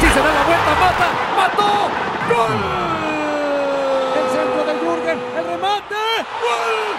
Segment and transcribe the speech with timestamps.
[0.00, 1.90] Si se da la vuelta, mata, mató.
[2.28, 2.56] ¡Gol!
[4.16, 6.00] El centro del Jürgen, el remate.
[6.40, 6.90] ¡Gol!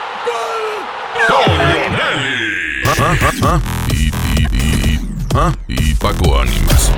[1.28, 2.42] Con Leonelli.
[3.90, 5.00] Y, y, y,
[5.36, 6.92] ah, y Paco Ánimas.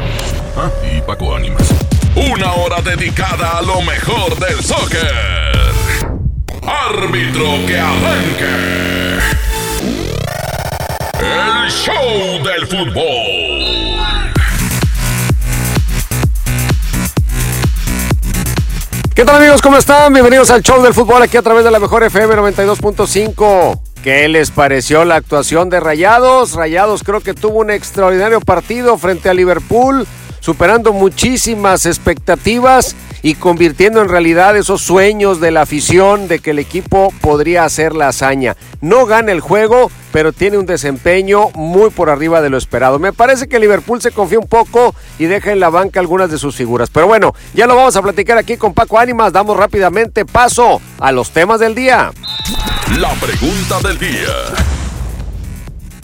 [0.58, 1.70] Ah, y Paco Ánimas.
[2.16, 5.54] Una hora dedicada a lo mejor del soccer.
[6.62, 9.20] Árbitro que arranque.
[11.20, 13.83] El show del fútbol.
[19.16, 19.62] ¿Qué tal amigos?
[19.62, 20.12] ¿Cómo están?
[20.12, 23.80] Bienvenidos al show del fútbol aquí a través de la mejor FM 92.5.
[24.03, 26.53] ¿Qué les pareció la actuación de Rayados?
[26.53, 30.08] Rayados creo que tuvo un extraordinario partido frente a Liverpool,
[30.39, 36.60] superando muchísimas expectativas y convirtiendo en realidad esos sueños de la afición de que el
[36.60, 38.58] equipo podría hacer la hazaña.
[38.82, 43.00] No gana el juego, pero tiene un desempeño muy por arriba de lo esperado.
[43.00, 46.38] Me parece que Liverpool se confía un poco y deja en la banca algunas de
[46.38, 46.90] sus figuras.
[46.90, 49.32] Pero bueno, ya lo vamos a platicar aquí con Paco Ánimas.
[49.32, 52.12] Damos rápidamente paso a los temas del día.
[53.00, 54.36] La pregunta del día.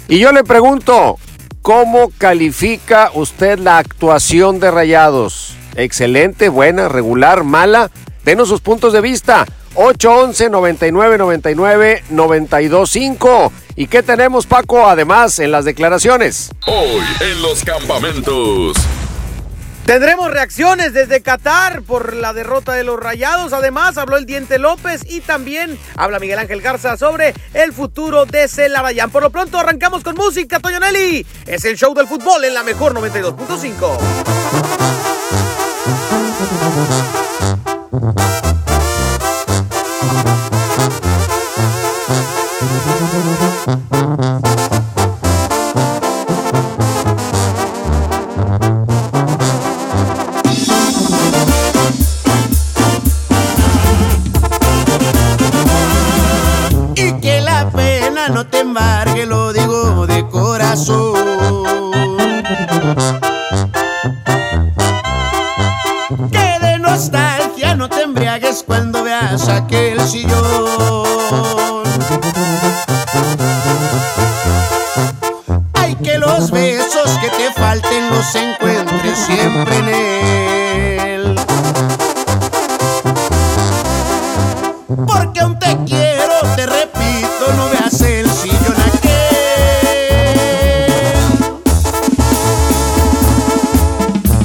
[0.07, 1.17] Y yo le pregunto,
[1.61, 5.58] ¿cómo califica usted la actuación de Rayados?
[5.79, 7.89] Excelente, buena, regular, mala.
[8.25, 9.45] Denos sus puntos de vista.
[9.75, 13.53] 811 99 99 925.
[13.77, 16.51] ¿Y qué tenemos, Paco, además en las declaraciones?
[16.67, 18.75] Hoy en los campamentos.
[19.85, 23.53] Tendremos reacciones desde Qatar por la derrota de los Rayados.
[23.53, 28.49] Además, habló el Diente López y también habla Miguel Ángel Garza sobre el futuro de
[28.49, 29.11] Celarayán.
[29.11, 31.25] Por lo pronto, arrancamos con música, Toyonelli.
[31.47, 35.08] Es el show del fútbol en la mejor 92.5.
[36.41, 37.57] Thank
[40.43, 40.48] you.
[69.49, 71.83] Veas aquel sillón.
[75.73, 81.35] Hay que los besos que te falten los encuentres siempre en él.
[85.05, 89.09] Porque aún te quiero, te repito, no veas el sillón aquel.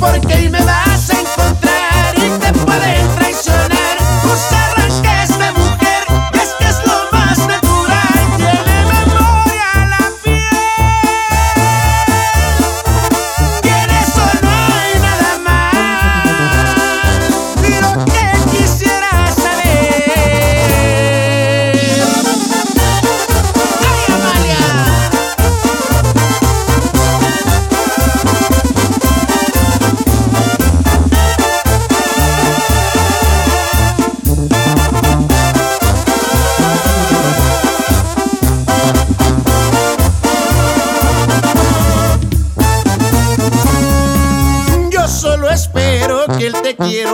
[0.01, 0.84] Porque ahí me vas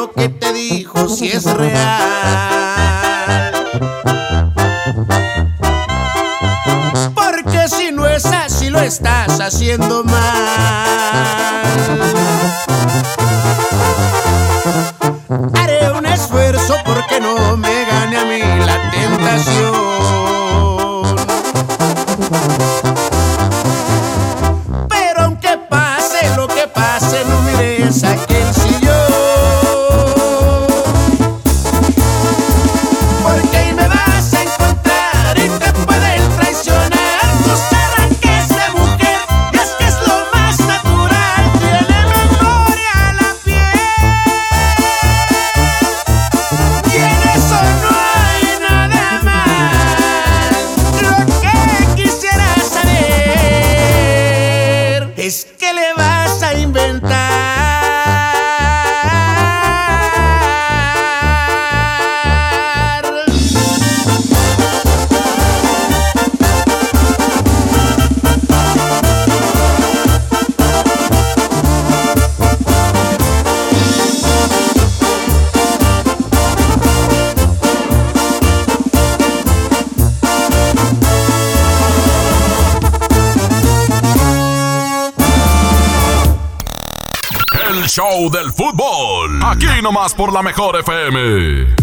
[0.09, 0.39] quiero que
[55.31, 55.44] is
[87.90, 89.40] show del fútbol.
[89.42, 91.75] Aquí nomás por la mejor FM.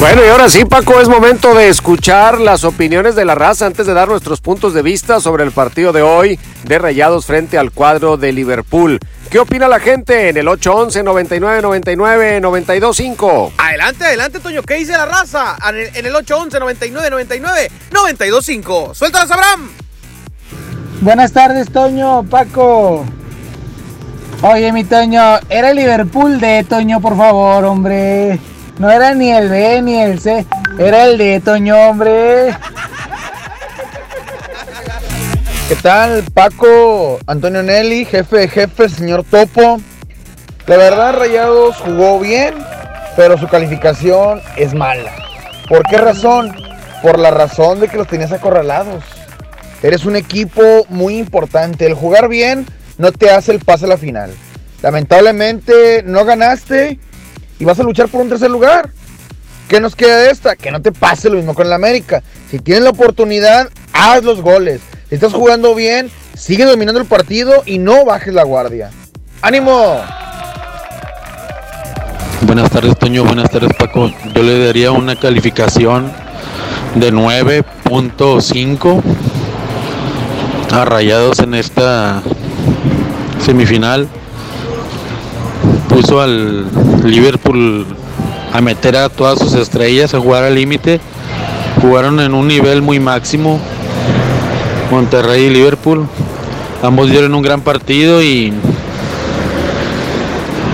[0.00, 3.86] Bueno, y ahora sí, Paco, es momento de escuchar las opiniones de la raza antes
[3.86, 7.70] de dar nuestros puntos de vista sobre el partido de hoy de Rayados frente al
[7.70, 8.98] cuadro de Liverpool.
[9.30, 13.52] ¿Qué opina la gente en el 811 99 99 925?
[13.58, 14.62] Adelante, adelante, Toño.
[14.62, 15.56] ¿Qué dice la raza?
[15.68, 18.96] En el, en el 811 99 99 925.
[18.96, 19.70] Suéltalas, Abraham.
[21.02, 23.06] Buenas tardes, Toño, Paco.
[24.44, 28.40] Oye, mi Toño, era Liverpool de Toño, por favor, hombre.
[28.76, 30.44] No era ni el B ni el C,
[30.80, 32.52] era el de Toño, hombre.
[35.68, 37.20] ¿Qué tal, Paco?
[37.28, 39.80] Antonio Nelly, jefe de jefe, señor Topo.
[40.66, 42.54] La verdad, Rayados jugó bien,
[43.14, 45.12] pero su calificación es mala.
[45.68, 46.52] ¿Por qué razón?
[47.00, 49.04] Por la razón de que los tenías acorralados.
[49.84, 51.86] Eres un equipo muy importante.
[51.86, 52.66] El jugar bien
[53.02, 54.32] no te hace el pase a la final.
[54.80, 57.00] Lamentablemente no ganaste
[57.58, 58.90] y vas a luchar por un tercer lugar.
[59.66, 60.54] ¿Qué nos queda de esta?
[60.54, 62.22] Que no te pase lo mismo con el América.
[62.48, 64.82] Si tienes la oportunidad, haz los goles.
[65.08, 68.92] Si estás jugando bien, sigue dominando el partido y no bajes la guardia.
[69.40, 70.00] ¡Ánimo!
[72.42, 73.24] Buenas tardes, Toño.
[73.24, 74.12] Buenas tardes, Paco.
[74.32, 76.12] Yo le daría una calificación
[76.94, 79.02] de 9.5
[80.70, 82.22] a Rayados en esta
[83.44, 84.08] semifinal.
[85.88, 86.66] Puso al
[87.04, 87.86] Liverpool
[88.52, 91.00] a meter a todas sus estrellas a jugar al límite.
[91.80, 93.60] Jugaron en un nivel muy máximo.
[94.90, 96.06] Monterrey y Liverpool.
[96.82, 98.52] Ambos dieron un gran partido y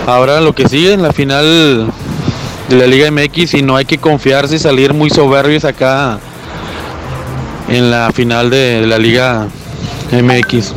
[0.07, 1.87] ahora lo que sigue en la final
[2.69, 6.19] de la Liga MX y no hay que confiarse y salir muy soberbios acá
[7.69, 9.47] en la final de la Liga
[10.13, 10.73] MX.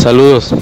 [0.00, 0.54] Saludos.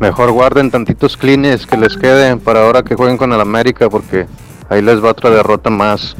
[0.00, 4.26] Mejor guarden tantitos clines que les queden para ahora que jueguen con el América porque
[4.70, 6.16] ahí les va otra derrota más.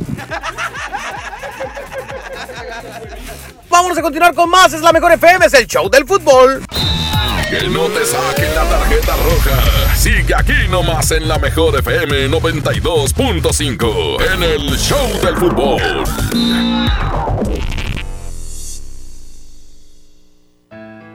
[3.70, 4.74] Vámonos a continuar con más.
[4.74, 6.62] Es la mejor FM, es el show del fútbol.
[7.50, 9.94] Que no te saquen la tarjeta roja.
[9.96, 15.82] Sigue aquí nomás en la mejor FM 92.5 en el show del fútbol.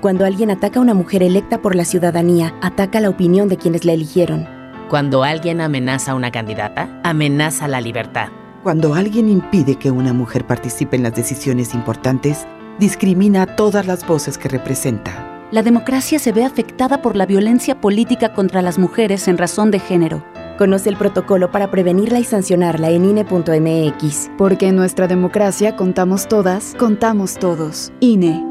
[0.01, 3.85] Cuando alguien ataca a una mujer electa por la ciudadanía, ataca la opinión de quienes
[3.85, 4.45] la eligieron.
[4.89, 8.27] Cuando alguien amenaza a una candidata, amenaza la libertad.
[8.61, 12.45] Cuando alguien impide que una mujer participe en las decisiones importantes,
[12.77, 15.34] discrimina a todas las voces que representa.
[15.51, 19.79] La democracia se ve afectada por la violencia política contra las mujeres en razón de
[19.79, 20.25] género.
[20.57, 24.31] Conoce el protocolo para prevenirla y sancionarla en INE.mx.
[24.39, 27.91] Porque en nuestra democracia contamos todas, contamos todos.
[27.99, 28.43] INE.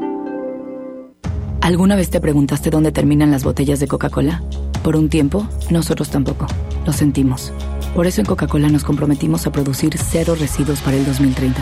[1.59, 4.41] ¿Alguna vez te preguntaste dónde terminan las botellas de Coca-Cola?
[4.81, 6.47] Por un tiempo, nosotros tampoco.
[6.85, 7.51] Lo sentimos.
[7.93, 11.61] Por eso en Coca-Cola nos comprometimos a producir cero residuos para el 2030.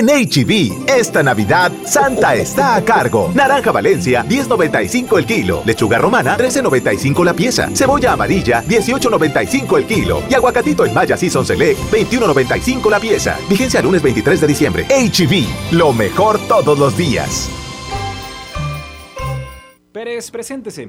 [0.00, 3.30] En HB, esta Navidad, Santa está a cargo.
[3.34, 5.62] Naranja Valencia, 10.95 el kilo.
[5.66, 7.68] Lechuga romana, 13.95 la pieza.
[7.74, 10.22] Cebolla amarilla, 18.95 el kilo.
[10.30, 13.36] Y aguacatito en Maya Season Select, 21.95 la pieza.
[13.46, 14.86] Vigencia lunes 23 de diciembre.
[14.88, 17.50] HB, lo mejor todos los días.
[19.92, 20.88] Pérez, preséntese.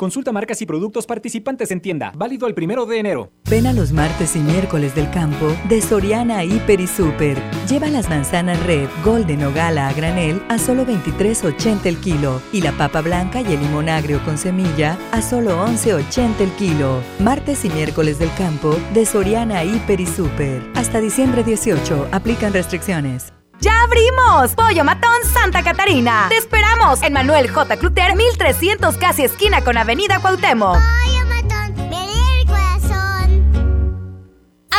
[0.00, 2.10] Consulta marcas y productos participantes en tienda.
[2.16, 3.32] Válido el primero de enero.
[3.50, 7.36] Ven a los martes y miércoles del campo de Soriana Hiper y Super.
[7.68, 12.62] Lleva las manzanas red, golden o gala a granel a solo 23.80 el kilo y
[12.62, 17.02] la papa blanca y el limón agrio con semilla a solo 11.80 el kilo.
[17.18, 20.62] Martes y miércoles del campo de Soriana Hiper y Super.
[20.76, 23.34] Hasta diciembre 18 aplican restricciones.
[23.60, 24.54] ¡Ya abrimos!
[24.54, 26.26] Pollo Matón Santa Catarina.
[26.30, 27.76] Te esperamos en Manuel J.
[27.76, 30.78] Cluter, 1300 casi esquina con Avenida Cuauhtémoc.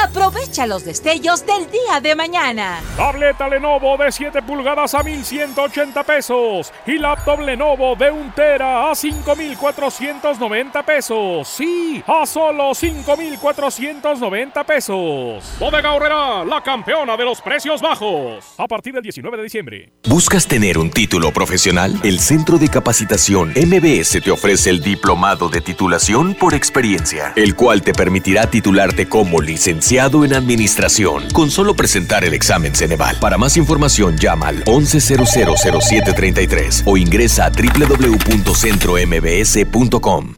[0.03, 2.81] Aprovecha los destellos del día de mañana.
[2.97, 8.95] Tableta Lenovo de 7 pulgadas a 1180 pesos y laptop Lenovo de 1 tera a
[8.95, 11.47] 5490 pesos.
[11.47, 15.43] Sí, a solo 5490 pesos.
[15.59, 18.55] Bodega Horrera, la campeona de los precios bajos.
[18.57, 19.91] A partir del 19 de diciembre.
[20.07, 21.99] ¿Buscas tener un título profesional?
[22.03, 27.83] El Centro de Capacitación MBS te ofrece el Diplomado de Titulación por Experiencia, el cual
[27.83, 33.17] te permitirá titularte como licenciado en Administración con solo presentar el examen Ceneval.
[33.19, 40.35] Para más información llama al 11000733 o ingresa a www.centrombs.com.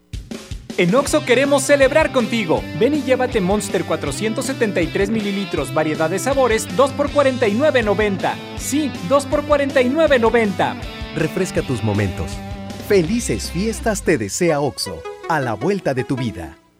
[0.79, 2.63] En Oxo queremos celebrar contigo.
[2.79, 8.33] Ven y llévate Monster 473 mililitros, variedad de sabores, 2 por 49.90.
[8.57, 10.77] Sí, 2 por 49.90.
[11.15, 12.31] Refresca tus momentos.
[12.87, 16.57] Felices fiestas te desea OXO, a la vuelta de tu vida.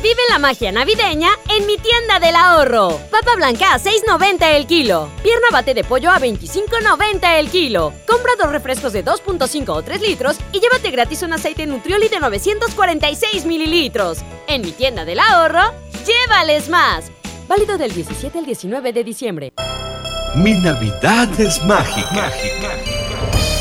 [0.00, 3.00] Vive la magia navideña en mi tienda del ahorro.
[3.10, 5.08] Papa blanca a 6.90 el kilo.
[5.24, 7.92] Pierna bate de pollo a 25.90 el kilo.
[8.06, 12.20] Compra dos refrescos de 2.5 o 3 litros y llévate gratis un aceite Nutrioli de
[12.20, 14.18] 946 mililitros.
[14.46, 15.72] En mi tienda del ahorro,
[16.06, 17.10] llévales más.
[17.48, 19.52] Válido del 17 al 19 de diciembre.
[20.36, 22.30] Mi Navidad es mágica.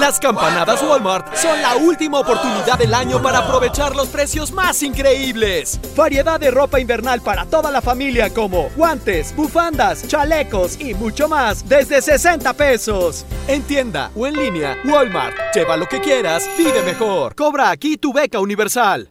[0.00, 5.78] Las campanadas Walmart son la última oportunidad del año para aprovechar los precios más increíbles.
[5.96, 11.68] Variedad de ropa invernal para toda la familia como guantes, bufandas, chalecos y mucho más
[11.68, 13.26] desde 60 pesos.
[13.46, 15.36] En tienda o en línea, Walmart.
[15.54, 17.34] Lleva lo que quieras, vive mejor.
[17.34, 19.10] Cobra aquí tu beca universal.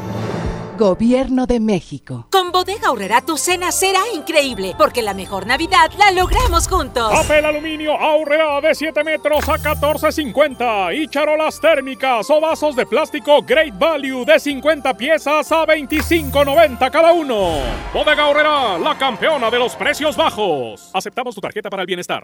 [0.81, 2.25] Gobierno de México.
[2.31, 7.07] Con Bodega Aurrera tu cena será increíble, porque la mejor Navidad la logramos juntos.
[7.11, 13.43] Papel aluminio Aurrera de 7 metros a 14.50 y charolas térmicas o vasos de plástico
[13.43, 17.59] Great Value de 50 piezas a 25.90 cada uno.
[17.93, 20.89] Bodega Aurrera, la campeona de los precios bajos.
[20.95, 22.23] Aceptamos tu tarjeta para el bienestar.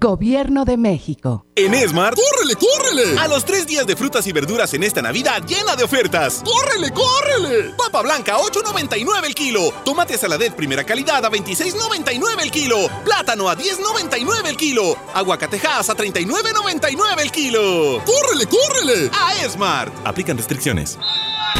[0.00, 1.44] Gobierno de México.
[1.56, 3.18] En Esmart, ¡córrele, córrele!
[3.18, 6.44] A los tres días de frutas y verduras en esta Navidad llena de ofertas.
[6.44, 7.74] ¡Córrele, córrele!
[7.76, 9.72] Papa blanca, 8.99 el kilo.
[9.84, 12.76] Tomate saladet primera calidad a 26.99 el kilo.
[13.04, 14.96] Plátano a 10.99 el kilo.
[15.14, 18.00] Aguacatejas a 39.99 el kilo.
[18.04, 19.10] ¡Córrele, córrele!
[19.12, 19.92] A Esmart.
[20.06, 20.96] Aplican restricciones.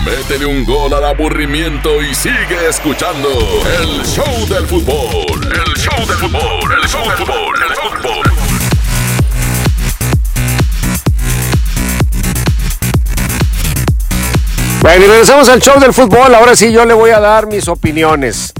[0.04, 3.28] Métele un gol al aburrimiento y sigue escuchando
[3.80, 5.40] el show del fútbol.
[5.44, 8.32] El show del fútbol, el show del fútbol, el fútbol.
[14.80, 16.34] Bueno, y regresamos al show del fútbol.
[16.34, 18.54] Ahora sí, yo le voy a dar mis opiniones.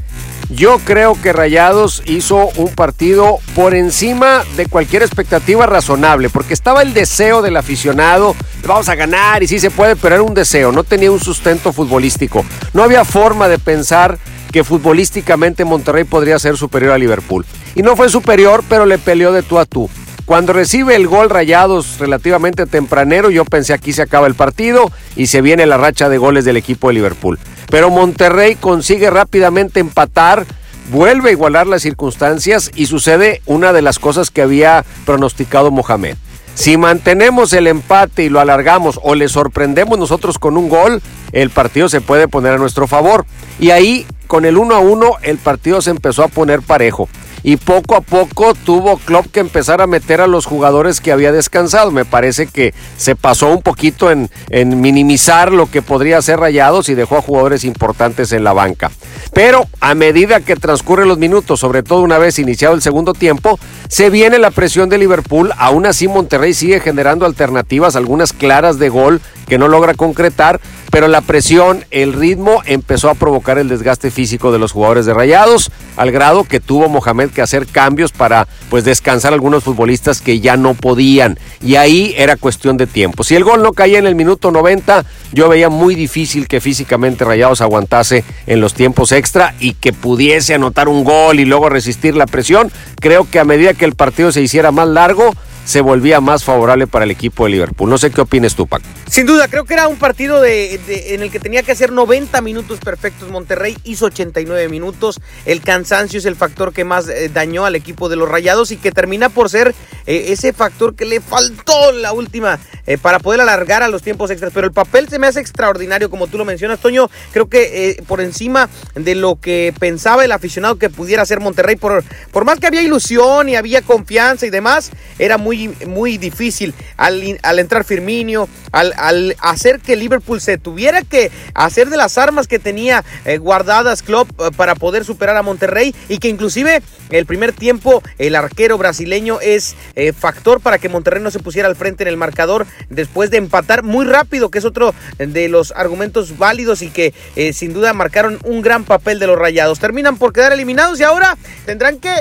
[0.50, 6.81] Yo creo que Rayados hizo un partido por encima de cualquier expectativa razonable, porque estaba
[6.81, 8.35] el deseo del aficionado,
[8.67, 11.71] vamos a ganar y sí se puede, pero era un deseo, no tenía un sustento
[11.71, 12.47] futbolístico.
[12.73, 14.19] No había forma de pensar
[14.50, 17.45] que futbolísticamente Monterrey podría ser superior a Liverpool.
[17.75, 19.90] Y no fue superior, pero le peleó de tú a tú.
[20.25, 25.26] Cuando recibe el gol Rayados relativamente tempranero, yo pensé aquí se acaba el partido y
[25.26, 27.38] se viene la racha de goles del equipo de Liverpool.
[27.71, 30.47] Pero Monterrey consigue rápidamente empatar,
[30.91, 36.17] vuelve a igualar las circunstancias y sucede una de las cosas que había pronosticado Mohamed.
[36.55, 41.51] Si mantenemos el empate y lo alargamos o le sorprendemos nosotros con un gol, el
[41.51, 43.27] partido se puede poner a nuestro favor.
[43.61, 47.09] Y ahí, con el 1 a 1, el partido se empezó a poner parejo
[47.42, 51.33] y poco a poco tuvo Klopp que empezar a meter a los jugadores que había
[51.33, 51.90] descansado.
[51.90, 56.88] Me parece que se pasó un poquito en, en minimizar lo que podría ser Rayados
[56.88, 58.90] y dejó a jugadores importantes en la banca.
[59.33, 63.59] Pero a medida que transcurren los minutos, sobre todo una vez iniciado el segundo tiempo,
[63.89, 65.52] se viene la presión de Liverpool.
[65.57, 71.09] Aún así Monterrey sigue generando alternativas, algunas claras de gol que no logra concretar, pero
[71.09, 75.71] la presión, el ritmo empezó a provocar el desgaste físico de los jugadores de Rayados,
[75.97, 80.41] al grado que tuvo Mohamed que hacer cambios para pues descansar a algunos futbolistas que
[80.41, 83.25] ya no podían y ahí era cuestión de tiempo.
[83.25, 87.25] Si el gol no caía en el minuto 90, yo veía muy difícil que físicamente
[87.25, 92.16] Rayados aguantase en los tiempos extra y que pudiese anotar un gol y luego resistir
[92.16, 92.71] la presión.
[93.00, 95.34] Creo que a medida que el partido se hiciera más largo,
[95.69, 97.91] se volvía más favorable para el equipo de Liverpool.
[97.91, 98.87] No sé qué opines tú, Paco.
[99.07, 102.78] Sin duda, creo que era un partido en el que tenía que hacer 90 minutos
[102.81, 103.28] perfectos.
[103.28, 105.21] Monterrey hizo 89 minutos.
[105.45, 108.78] El cansancio es el factor que más eh, dañó al equipo de los Rayados y
[108.78, 109.75] que termina por ser
[110.07, 114.31] eh, ese factor que le faltó la última eh, para poder alargar a los tiempos
[114.31, 114.52] extras.
[114.54, 117.11] Pero el papel se me hace extraordinario, como tú lo mencionas, Toño.
[117.31, 122.02] Creo que por encima de lo que pensaba el aficionado que pudiera ser Monterrey, por,
[122.33, 127.38] por más que había ilusión y había confianza y demás, era muy, muy difícil al,
[127.42, 132.47] al entrar Firminio, al, al hacer que Liverpool se tuviera que hacer de las armas
[132.47, 137.26] que tenía eh, guardadas Klopp eh, para poder superar a Monterrey y que inclusive el
[137.26, 141.76] primer tiempo el arquero brasileño es eh, factor para que Monterrey no se pusiera al
[141.76, 146.36] frente en el marcador después de empatar muy rápido, que es otro de los argumentos
[146.36, 147.14] válidos y que
[147.52, 149.78] sin duda marcaron un gran papel de los rayados.
[149.78, 152.12] Terminan por quedar eliminados y ahora tendrán que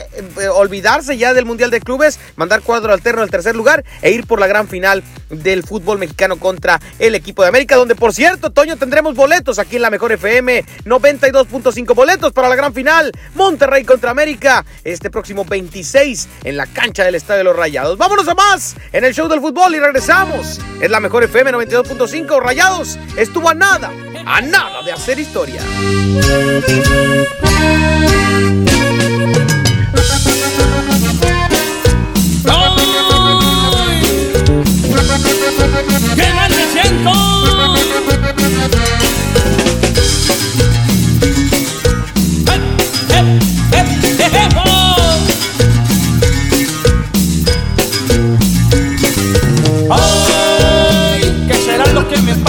[0.54, 4.40] olvidarse ya del Mundial de Clubes, mandar cuadro alterno al tercer lugar e ir por
[4.40, 8.78] la gran final del fútbol mexicano contra el equipo de América, donde por cierto, Toño,
[8.78, 14.12] tendremos boletos aquí en la Mejor FM, 92.5 boletos para la gran final, Monterrey contra
[14.12, 17.98] América, este próximo 26 en la cancha del Estadio de los Rayados.
[17.98, 20.60] Vámonos a más en el show del fútbol y regresamos.
[20.82, 23.92] Es la Mejor FM 92.5, Rayados estuvo a nada,
[24.26, 25.62] a nada de hacer historia.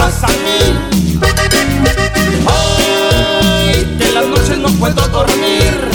[0.08, 0.60] Que pasa a mí?
[2.46, 3.96] ¡Ay!
[3.98, 5.90] Que en las noches no puedo dormir.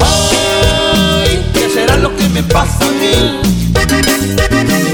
[0.00, 1.42] ¡Ay!
[1.54, 3.40] ¿Qué será lo que me pasa a mí?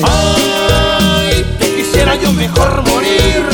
[0.03, 3.45] Ay, que quisiera yo mejor morir.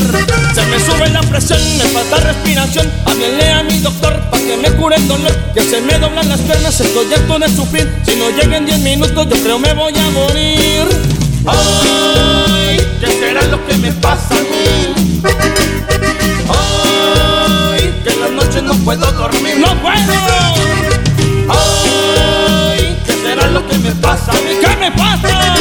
[0.53, 2.91] Se me sube la presión, me falta respiración.
[3.05, 5.35] Háblele a mi doctor para que me cure el dolor.
[5.55, 7.91] Que se me doblan las piernas, estoy harto de sufrir.
[8.05, 10.87] Si no llegan 10 minutos, yo creo me voy a morir.
[11.45, 15.21] Ay, ¿qué será lo que me pasa a mí?
[16.49, 19.57] Ay, que en las noches no puedo dormir.
[19.57, 20.13] ¡No puedo!
[21.49, 24.57] Ay, ¿qué será lo que me pasa a mí?
[24.61, 25.55] ¿Qué me pasa?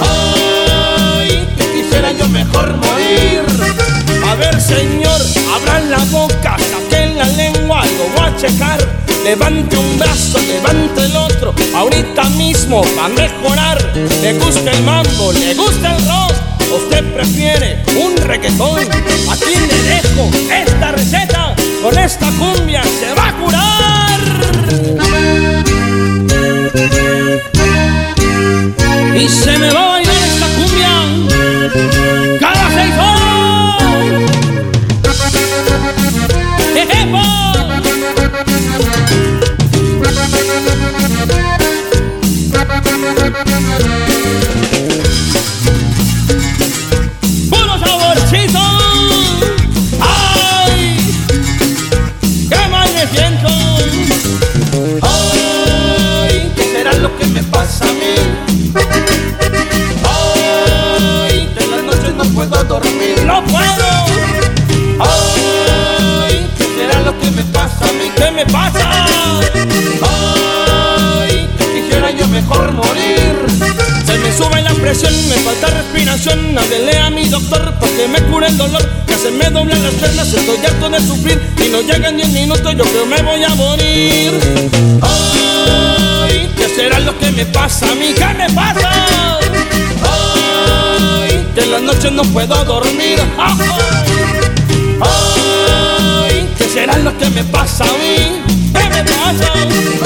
[0.00, 3.42] Ay, que quisiera yo mejor morir.
[4.28, 5.20] A ver, señor,
[5.54, 8.78] abran la boca, saquen la lengua, lo voy a checar.
[9.24, 13.82] Levante un brazo, levante el otro, ahorita mismo va a mejorar.
[14.20, 16.34] Le gusta el mambo, le gusta el rock,
[16.76, 18.80] usted prefiere un reggaetón.
[19.30, 24.20] Aquí le dejo esta receta, con esta cumbia se va a curar.
[29.16, 29.93] Y se me va
[75.02, 76.56] me falta respiración.
[76.56, 78.88] Háblele a mi doctor para que me cure el dolor.
[79.06, 81.40] Que se me doblan las piernas, estoy harto de sufrir.
[81.64, 84.32] Y no llegan 10 minutos, yo creo me voy a morir.
[85.02, 88.14] Ay, ¿qué será lo que me pasa a mí?
[88.14, 89.08] ¿Qué me pasa?
[90.02, 93.18] Ay, que en las noches no puedo dormir.
[95.00, 98.42] Ay, ¿qué será lo que me pasa a mí?
[98.72, 99.52] ¿Qué me pasa?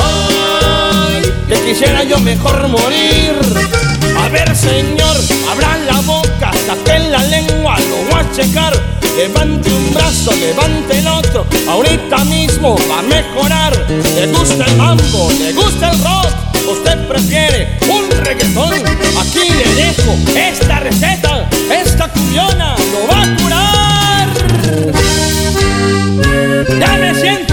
[0.00, 3.87] Ay, que quisiera yo mejor morir.
[4.28, 5.16] A ver, señor,
[5.50, 8.74] abran la boca, saquen la lengua, lo voy a checar.
[9.16, 13.72] Levante un brazo, levante el otro, ahorita mismo va a mejorar.
[13.88, 16.28] Le gusta el mambo, le gusta el rock,
[16.70, 18.74] usted prefiere un reggaetón.
[19.18, 24.28] Aquí le dejo esta receta, esta cumbiona lo va a curar.
[26.78, 27.47] Ya me siento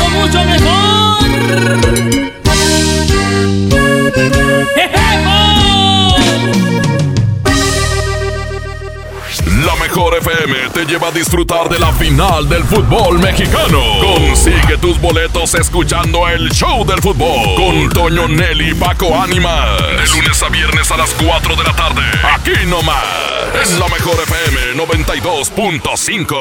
[9.95, 13.79] mejor FM te lleva a disfrutar de la final del fútbol mexicano.
[14.01, 19.79] Consigue tus boletos escuchando el show del fútbol con Toño Nelly Paco Ánimas.
[19.79, 22.01] De lunes a viernes a las 4 de la tarde.
[22.33, 23.05] Aquí nomás.
[23.63, 26.35] En la mejor FM 92.5.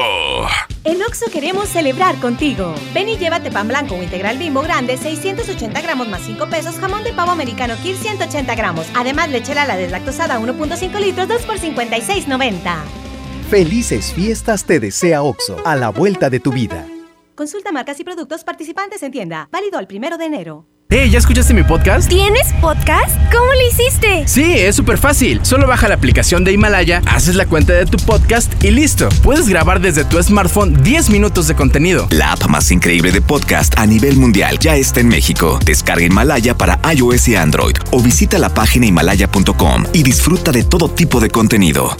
[0.83, 2.75] En Oxo queremos celebrar contigo.
[2.93, 7.05] Ven y llévate pan blanco o integral bimbo grande, 680 gramos más 5 pesos, jamón
[7.05, 8.85] de pavo americano Kir 180 gramos.
[8.95, 13.04] Además, leche la deslactosada 1.5 litros, 2 por 56.90.
[13.49, 16.87] Felices fiestas te desea OXO, a la vuelta de tu vida.
[17.35, 19.49] Consulta marcas y productos participantes en tienda.
[19.51, 20.65] Válido el primero de enero.
[20.89, 22.09] Hey, ¿ya escuchaste mi podcast?
[22.09, 23.15] ¿Tienes podcast?
[23.31, 24.27] ¿Cómo lo hiciste?
[24.27, 25.39] Sí, es súper fácil.
[25.43, 29.09] Solo baja la aplicación de Himalaya, haces la cuenta de tu podcast y listo.
[29.21, 32.07] Puedes grabar desde tu smartphone 10 minutos de contenido.
[32.11, 35.59] La app más increíble de podcast a nivel mundial ya está en México.
[35.63, 40.89] Descarga Himalaya para iOS y Android o visita la página himalaya.com y disfruta de todo
[40.89, 41.95] tipo de contenido.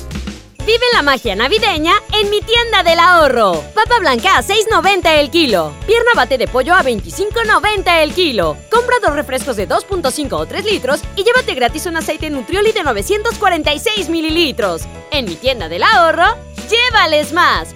[0.66, 3.64] Vive la magia navideña en mi tienda del ahorro.
[3.76, 5.72] Papa blanca a 6.90 el kilo.
[5.86, 8.58] Pierna bate de pollo a 25.90 el kilo.
[8.72, 12.82] Compra dos refrescos de 2.5 o 3 litros y llévate gratis un aceite Nutrioli de
[12.82, 14.82] 946 mililitros.
[15.12, 16.36] En mi tienda del ahorro,
[16.68, 17.76] llévales más.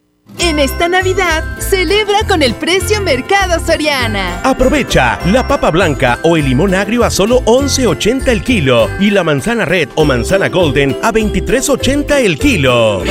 [0.39, 4.41] En esta Navidad, celebra con el precio Mercado Soriana.
[4.43, 9.23] Aprovecha la papa blanca o el limón agrio a solo 11.80 el kilo y la
[9.23, 13.03] manzana red o manzana golden a 23.80 el kilo.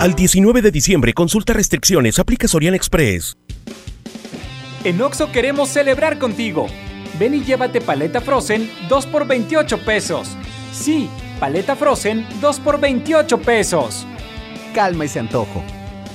[0.00, 3.36] Al 19 de diciembre, consulta restricciones, aplica Soriana Express.
[4.84, 6.66] En Oxo queremos celebrar contigo.
[7.18, 10.28] Ven y llévate paleta Frozen 2 por 28 pesos.
[10.72, 14.06] Sí, paleta Frozen 2 por 28 pesos.
[14.74, 15.62] Calma ese antojo.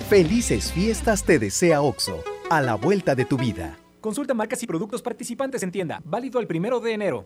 [0.07, 3.75] Felices fiestas te desea OXO, a la vuelta de tu vida.
[3.99, 5.99] Consulta marcas y productos participantes en tienda.
[6.05, 7.25] Válido el primero de enero.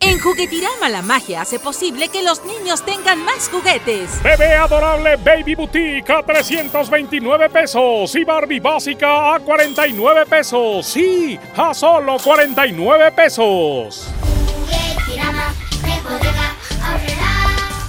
[0.00, 4.22] En Juguetirama la magia hace posible que los niños tengan más juguetes.
[4.22, 10.86] Bebé adorable Baby Boutique a 329 pesos y Barbie básica a 49 pesos.
[10.86, 14.08] Sí, a solo 49 pesos.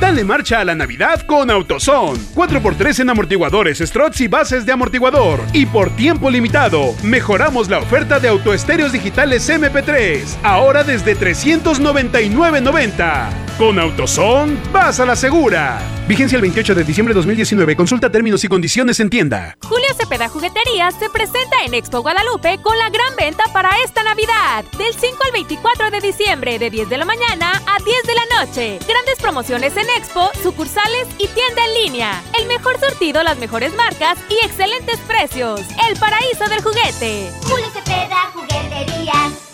[0.00, 2.18] Dale marcha a la Navidad con AutoZone.
[2.34, 5.40] 4x3 en amortiguadores, struts y bases de amortiguador.
[5.52, 10.36] Y por tiempo limitado, mejoramos la oferta de autoestéreos digitales MP3.
[10.42, 13.28] Ahora desde 399.90.
[13.56, 15.80] Con AutoZone, vas a la segura.
[16.06, 17.76] Vigencia el 28 de diciembre de 2019.
[17.76, 19.56] Consulta términos y condiciones en tienda.
[19.66, 24.64] Julio Cepeda Juguetería se presenta en Expo Guadalupe con la gran venta para esta Navidad.
[24.76, 28.44] Del 5 al 24 de diciembre, de 10 de la mañana a 10 de la
[28.44, 28.78] noche.
[28.86, 32.22] Grandes promociones en Expo, sucursales y tienda en línea.
[32.38, 35.62] El mejor surtido, las mejores marcas y excelentes precios.
[35.88, 37.30] El paraíso del juguete.
[37.48, 39.53] Julio Cepeda Juguetería.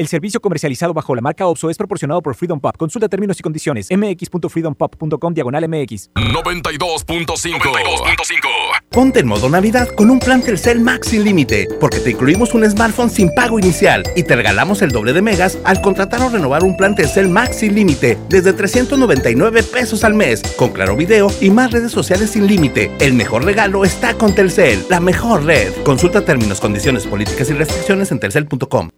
[0.00, 2.74] El servicio comercializado bajo la marca OPSO es proporcionado por Freedom Pop.
[2.78, 3.88] Consulta términos y condiciones.
[3.90, 6.08] mx.freedompop.com diagonal mx.
[6.14, 8.80] 92.5.
[8.90, 12.64] Ponte en modo Navidad con un plan Telcel Max sin límite, porque te incluimos un
[12.64, 16.64] smartphone sin pago inicial y te regalamos el doble de megas al contratar o renovar
[16.64, 21.50] un plan Telcel Max sin límite desde 399 pesos al mes, con claro video y
[21.50, 22.90] más redes sociales sin límite.
[23.00, 25.70] El mejor regalo está con Telcel, la mejor red.
[25.84, 28.88] Consulta términos, condiciones, políticas y restricciones en telcel.com.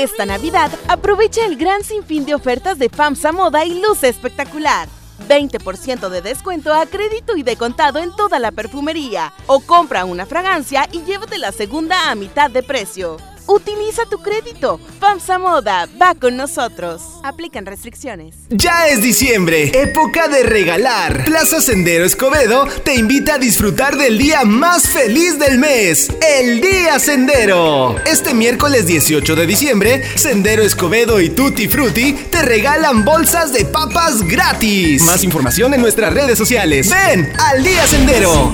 [0.00, 4.88] Esta Navidad aprovecha el gran sinfín de ofertas de FAMSA Moda y luce espectacular.
[5.28, 9.34] 20% de descuento a crédito y de contado en toda la perfumería.
[9.46, 13.18] O compra una fragancia y llévate la segunda a mitad de precio.
[13.50, 14.78] Utiliza tu crédito.
[15.00, 17.02] FAMSA Moda va con nosotros.
[17.24, 18.36] Aplican restricciones.
[18.48, 21.24] Ya es diciembre, época de regalar.
[21.24, 27.00] Plaza Sendero Escobedo te invita a disfrutar del día más feliz del mes, el Día
[27.00, 27.96] Sendero.
[28.06, 34.22] Este miércoles 18 de diciembre, Sendero Escobedo y Tutti Frutti te regalan bolsas de papas
[34.22, 35.02] gratis.
[35.02, 36.88] Más información en nuestras redes sociales.
[36.88, 38.52] Ven al Día Sendero.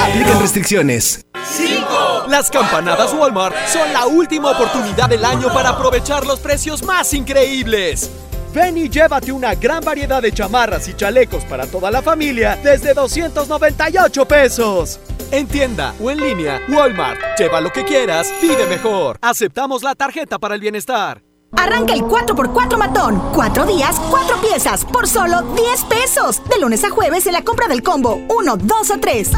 [0.00, 1.26] Aplican restricciones.
[1.50, 2.26] 5.
[2.28, 8.08] Las campanadas Walmart son la última oportunidad del año para aprovechar los precios más increíbles.
[8.54, 12.94] Ven y llévate una gran variedad de chamarras y chalecos para toda la familia desde
[12.94, 15.00] 298 pesos.
[15.32, 17.20] En tienda o en línea, Walmart.
[17.38, 19.18] Lleva lo que quieras, vive mejor.
[19.20, 21.22] Aceptamos la tarjeta para el bienestar.
[21.56, 23.20] Arranca el 4x4 matón.
[23.34, 26.42] Cuatro días, cuatro piezas, por solo 10 pesos.
[26.48, 29.30] De lunes a jueves en la compra del combo 1, 2 o 3.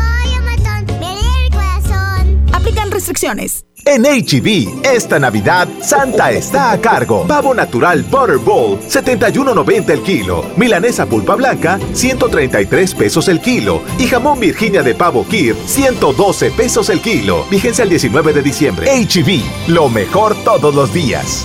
[3.03, 3.67] Restricciones.
[3.85, 7.27] En HB, esta Navidad, Santa está a cargo.
[7.27, 10.45] Pavo natural Butterball, 71.90 el kilo.
[10.57, 13.83] Milanesa pulpa blanca, 133 pesos el kilo.
[13.99, 17.45] Y jamón Virginia de pavo Kir, 112 pesos el kilo.
[17.51, 18.89] Vigencia el 19 de diciembre.
[18.89, 21.45] HB, lo mejor todos los días.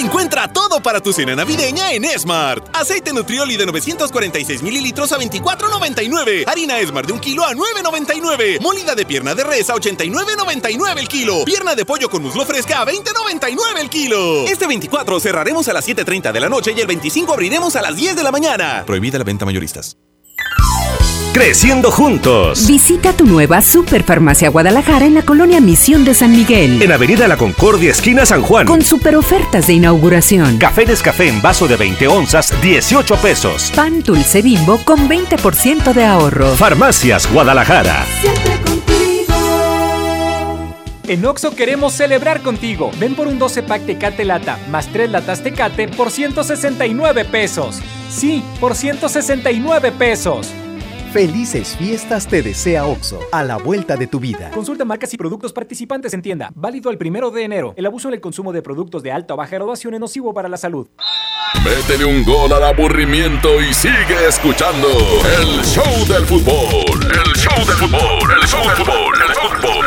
[0.00, 2.74] Encuentra todo para tu cena navideña en Smart.
[2.74, 6.44] Aceite Nutrioli de 946 mililitros a 24.99.
[6.46, 8.60] Harina Smart de un kilo a 9.99.
[8.62, 11.44] Molida de pierna de res a 89.99 el kilo.
[11.44, 14.46] Pierna de pollo con muslo fresca a 20.99 el kilo.
[14.46, 17.94] Este 24 cerraremos a las 7.30 de la noche y el 25 abriremos a las
[17.94, 18.84] 10 de la mañana.
[18.86, 19.98] Prohibida la venta mayoristas.
[21.32, 22.66] Creciendo juntos.
[22.66, 26.82] Visita tu nueva Superfarmacia Guadalajara en la colonia Misión de San Miguel.
[26.82, 28.66] En Avenida La Concordia, esquina San Juan.
[28.66, 30.58] Con super ofertas de inauguración.
[30.58, 33.70] Café Descafé en vaso de 20 onzas, 18 pesos.
[33.76, 36.48] Pan dulce bimbo con 20% de ahorro.
[36.56, 38.04] Farmacias Guadalajara.
[41.06, 42.90] En Oxo queremos celebrar contigo.
[42.98, 47.80] Ven por un 12 pack Tecate Lata más 3 latas Tecate por 169 pesos.
[48.10, 50.48] Sí, por 169 pesos.
[51.12, 54.52] Felices fiestas te desea OXO, a la vuelta de tu vida.
[54.54, 56.52] Consulta marcas y productos participantes en tienda.
[56.54, 57.74] Válido el primero de enero.
[57.76, 60.48] El abuso en el consumo de productos de alta o baja graduación es nocivo para
[60.48, 60.86] la salud.
[61.64, 67.02] Métele un gol al aburrimiento y sigue escuchando el show del fútbol.
[67.02, 69.86] El show del fútbol, el show del fútbol, el fútbol.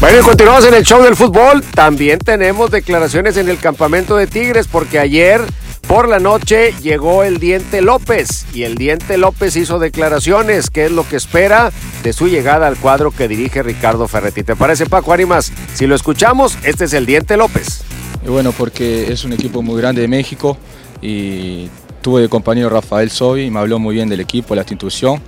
[0.00, 1.62] Bueno, y continuamos en el show del fútbol.
[1.74, 5.42] También tenemos declaraciones en el campamento de Tigres porque ayer
[5.88, 10.90] por la noche llegó el Diente López y el Diente López hizo declaraciones, que es
[10.90, 11.72] lo que espera
[12.02, 14.42] de su llegada al cuadro que dirige Ricardo Ferretti.
[14.42, 15.52] ¿Te parece Paco Arimas?
[15.74, 17.82] Si lo escuchamos, este es el Diente López.
[18.26, 20.58] Bueno, porque es un equipo muy grande de México
[21.00, 21.68] y
[22.02, 25.22] tuve de compañero Rafael Sobi y me habló muy bien del equipo, la institución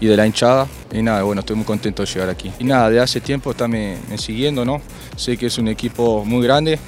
[0.00, 0.66] y de la hinchada.
[0.92, 2.52] Y nada, bueno, estoy muy contento de llegar aquí.
[2.58, 4.82] Y nada, de hace tiempo está me siguiendo, ¿no?
[5.16, 6.78] Sé que es un equipo muy grande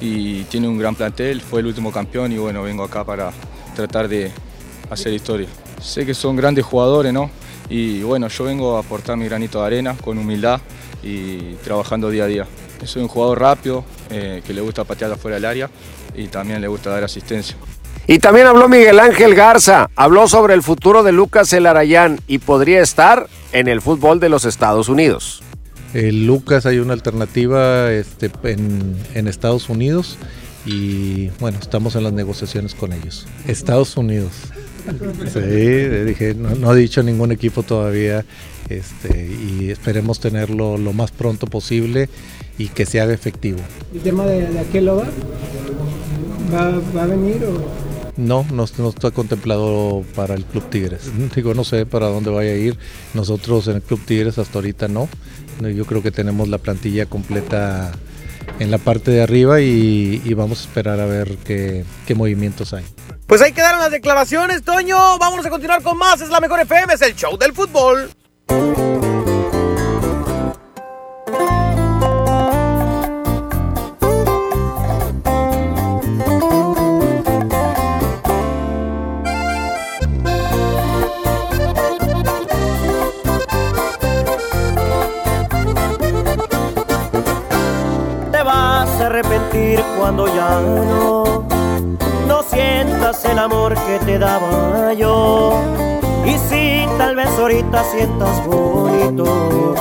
[0.00, 3.30] y tiene un gran plantel, fue el último campeón y bueno, vengo acá para
[3.74, 4.30] tratar de
[4.90, 5.48] hacer historia.
[5.80, 7.30] Sé que son grandes jugadores, ¿no?
[7.68, 10.60] Y bueno, yo vengo a aportar mi granito de arena con humildad
[11.02, 12.46] y trabajando día a día.
[12.84, 15.70] Soy un jugador rápido, eh, que le gusta patear afuera del área
[16.14, 17.56] y también le gusta dar asistencia.
[18.06, 22.80] Y también habló Miguel Ángel Garza, habló sobre el futuro de Lucas Elarayán y podría
[22.80, 25.42] estar en el fútbol de los Estados Unidos.
[25.94, 30.16] El Lucas hay una alternativa este, en, en, Estados Unidos
[30.64, 33.26] y bueno, estamos en las negociaciones con ellos.
[33.46, 34.32] Estados Unidos.
[35.32, 38.24] Sí, dije, no, no, he dicho ningún equipo todavía
[38.68, 42.08] este, y esperemos tenerlo lo más pronto posible
[42.56, 43.58] y que se haga efectivo.
[43.92, 45.06] ¿El tema de, de Aqueloba
[46.52, 47.99] va, va a venir o...?
[48.20, 51.10] No, no, no, está contemplado para el Club Tigres.
[51.34, 52.78] Digo, no sé para dónde vaya a ir.
[53.14, 55.08] Nosotros en el Club Tigres hasta ahorita no.
[55.60, 57.92] Yo creo que tenemos la plantilla completa
[58.58, 62.74] en la parte de arriba y, y vamos a esperar a ver qué, qué, movimientos
[62.74, 62.84] hay.
[63.26, 64.96] Pues ahí quedaron las declaraciones, Toño.
[65.18, 66.20] Vamos a continuar con más.
[66.20, 68.10] Es la mejor FM, es el show del fútbol.
[97.84, 99.74] Sientas bonito,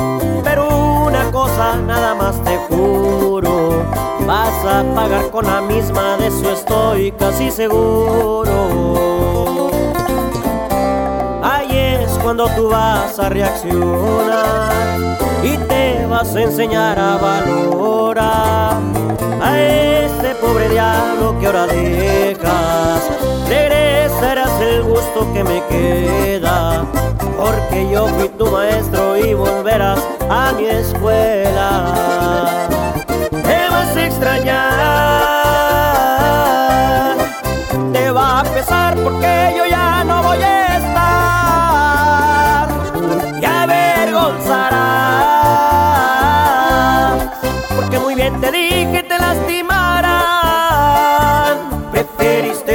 [0.44, 0.68] pero
[1.06, 3.84] una cosa nada más te juro,
[4.26, 8.89] vas a pagar con la misma, de eso estoy casi seguro.
[11.42, 18.78] Ahí es cuando tú vas a reaccionar y te vas a enseñar a valorar
[19.42, 23.10] a este pobre diablo que ahora dejas.
[24.10, 26.84] Regresarás el gusto que me queda,
[27.38, 32.67] porque yo fui tu maestro y volverás a mi escuela.
[33.30, 35.19] Te vas a extrañar,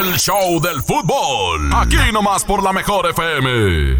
[0.00, 1.70] El show del fútbol.
[1.74, 3.98] Aquí nomás por la mejor FM.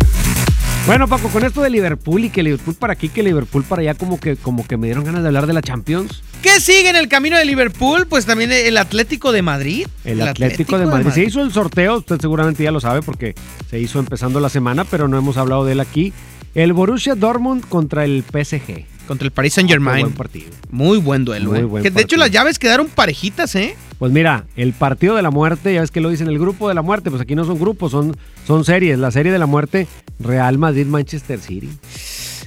[0.86, 3.94] Bueno, Paco, con esto de Liverpool y que Liverpool para aquí, que Liverpool para allá,
[3.94, 6.22] como que, como que me dieron ganas de hablar de la Champions.
[6.40, 8.06] ¿Qué sigue en el camino de Liverpool?
[8.06, 9.88] Pues también el Atlético de Madrid.
[10.04, 11.10] El, Atlético, de, Madrid.
[11.10, 13.34] Se hizo el sorteo, usted seguramente ya lo sabe porque
[13.68, 16.14] se hizo empezando la semana, pero no hemos hablado de él aquí.
[16.54, 18.86] El Borussia Dortmund contra el PSG.
[19.10, 20.02] Contra el Paris Saint Germain.
[20.02, 20.52] buen partido.
[20.70, 21.64] Muy buen duelo, Muy eh.
[21.64, 23.74] buen Que de hecho las llaves quedaron parejitas, ¿eh?
[23.98, 26.76] Pues mira, el partido de la muerte, ya ves que lo dicen, el grupo de
[26.76, 29.00] la muerte, pues aquí no son grupos, son, son series.
[29.00, 29.88] La serie de la muerte,
[30.20, 31.68] Real Madrid-Manchester City.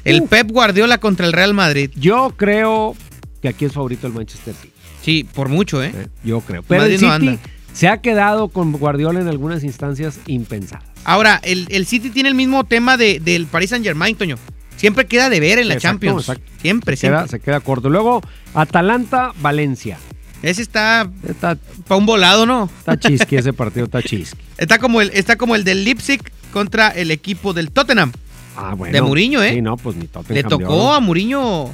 [0.05, 1.91] El Pep Guardiola contra el Real Madrid.
[1.97, 2.95] Yo creo
[3.41, 4.74] que aquí es favorito el Manchester City.
[5.01, 5.93] Sí, por mucho, ¿eh?
[6.24, 6.64] Yo creo.
[6.64, 7.41] Pero Madrid el no City anda.
[7.74, 10.86] se ha quedado con Guardiola en algunas instancias impensadas.
[11.03, 14.38] Ahora, el, el City tiene el mismo tema de, del Paris Saint Germain, Toño.
[14.84, 16.22] Siempre queda de ver en la Exacto, Champions.
[16.24, 16.52] exacto.
[16.62, 17.40] Siempre, Se queda, siempre.
[17.40, 17.90] se queda corto.
[17.90, 18.22] Luego,
[18.54, 19.98] Atalanta-Valencia.
[20.42, 21.58] Ese está, Está,
[21.88, 22.70] para un volado, ¿no?
[22.80, 24.42] está chisqui, ese partido está chisqui.
[24.58, 26.20] Está como el, está como el del Leipzig
[26.52, 28.12] contra el equipo del Tottenham.
[28.58, 28.92] Ah, bueno.
[28.94, 29.54] De Mourinho, ¿eh?
[29.54, 31.74] Sí, no, pues ni Tottenham Le tocó a Mourinho,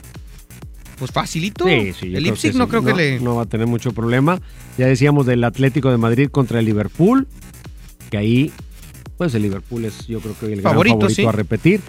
[1.00, 1.66] pues facilito.
[1.66, 2.70] Sí, sí, yo el Leipzig no sí.
[2.70, 3.20] creo que le...
[3.20, 4.40] No va a tener mucho problema.
[4.78, 7.28] Ya decíamos del Atlético de Madrid contra el Liverpool,
[8.12, 8.52] que ahí,
[9.18, 11.26] pues el Liverpool es yo creo que el gran Favorito, favorito sí.
[11.26, 11.82] a repetir.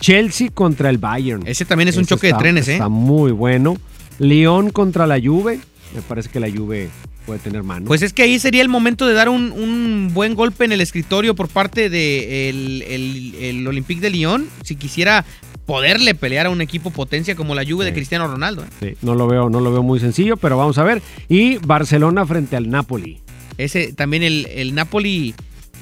[0.00, 1.42] Chelsea contra el Bayern.
[1.46, 2.74] Ese también es un choque de trenes, ¿eh?
[2.74, 3.76] Está muy bueno.
[4.18, 5.60] León contra la Juve.
[5.94, 6.88] Me parece que la Juve
[7.26, 7.86] puede tener mano.
[7.86, 10.80] Pues es que ahí sería el momento de dar un, un buen golpe en el
[10.80, 15.24] escritorio por parte de el, el- el Olympique de Lyon, si quisiera
[15.66, 18.62] poderle pelear a un equipo potencia como la Juve de Cristiano Ronaldo.
[18.62, 18.66] ¿eh?
[18.80, 21.02] Sí, no lo veo, no lo veo muy sencillo, pero vamos a ver.
[21.28, 23.18] Y Barcelona frente al Napoli.
[23.58, 25.34] Ese también el, el Napoli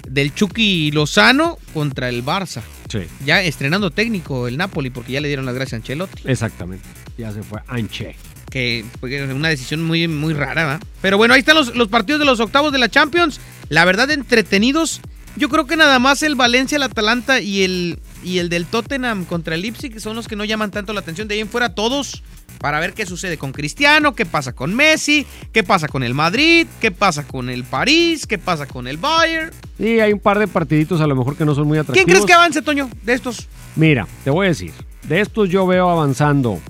[0.08, 2.62] del Chucky Lozano contra el Barça.
[2.88, 3.00] Sí.
[3.24, 6.22] Ya estrenando técnico el Napoli porque ya le dieron las gracias a Ancelotti.
[6.26, 6.86] Exactamente.
[7.18, 8.16] Ya se fue Anche.
[8.50, 10.80] que fue una decisión muy, muy rara, ¿va?
[11.02, 13.40] Pero bueno, ahí están los, los partidos de los octavos de la Champions.
[13.68, 15.00] La verdad, entretenidos.
[15.36, 19.24] Yo creo que nada más el Valencia, el Atalanta y el, y el del Tottenham
[19.24, 21.26] contra el Leipzig son los que no llaman tanto la atención.
[21.26, 22.22] De ahí en fuera todos
[22.58, 26.66] para ver qué sucede con Cristiano, qué pasa con Messi, qué pasa con el Madrid,
[26.80, 29.50] qué pasa con el París, qué pasa con el Bayern.
[29.76, 32.04] Sí, hay un par de partiditos a lo mejor que no son muy atractivos.
[32.04, 33.48] ¿Quién crees que avance, Toño, de estos?
[33.76, 34.72] Mira, te voy a decir.
[35.02, 36.60] De estos yo veo avanzando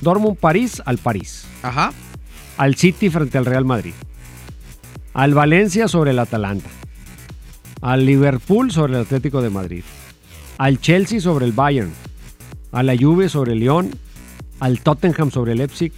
[0.00, 1.44] Dortmund París al París.
[1.62, 1.92] Ajá.
[2.56, 3.92] Al City frente al Real Madrid.
[5.12, 6.70] Al Valencia sobre el Atalanta.
[7.82, 9.82] Al Liverpool sobre el Atlético de Madrid.
[10.58, 11.92] Al Chelsea sobre el Bayern.
[12.72, 13.90] A la Juve sobre el Lyon.
[14.60, 15.92] Al Tottenham sobre el Leipzig.